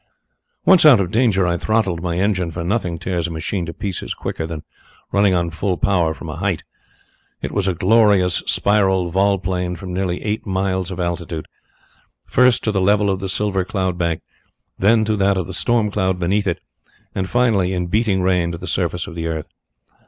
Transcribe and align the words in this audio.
"Once 0.65 0.83
out 0.83 0.99
of 0.99 1.11
danger 1.11 1.45
I 1.45 1.57
throttled 1.59 2.01
my 2.01 2.17
engine, 2.17 2.49
for 2.49 2.63
nothing 2.63 2.97
tears 2.97 3.27
a 3.27 3.31
machine 3.31 3.67
to 3.67 3.71
pieces 3.73 4.15
quicker 4.15 4.47
than 4.47 4.63
running 5.11 5.35
on 5.35 5.51
full 5.51 5.77
power 5.77 6.15
from 6.15 6.27
a 6.27 6.37
height. 6.37 6.63
It 7.43 7.51
was 7.51 7.67
a 7.67 7.75
glorious, 7.75 8.37
spiral 8.47 9.11
vol 9.11 9.37
plane 9.37 9.75
from 9.75 9.93
nearly 9.93 10.19
eight 10.23 10.43
miles 10.43 10.89
of 10.89 10.99
altitude 10.99 11.45
first, 12.27 12.63
to 12.63 12.71
the 12.71 12.81
level 12.81 13.11
of 13.11 13.19
the 13.19 13.29
silver 13.29 13.63
cloud 13.63 13.99
bank, 13.99 14.23
then 14.75 15.05
to 15.05 15.15
that 15.17 15.37
of 15.37 15.45
the 15.45 15.53
storm 15.53 15.91
cloud 15.91 16.17
beneath 16.17 16.47
it, 16.47 16.59
and 17.13 17.29
finally, 17.29 17.71
in 17.71 17.85
beating 17.85 18.23
rain, 18.23 18.51
to 18.53 18.57
the 18.57 18.65
surface 18.65 19.05
of 19.05 19.13
the 19.13 19.27
earth. 19.27 19.49